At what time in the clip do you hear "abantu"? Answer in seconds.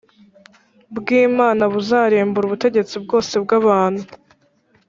3.59-4.01